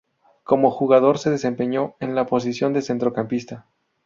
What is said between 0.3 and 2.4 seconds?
Como jugador, se desempeñó en la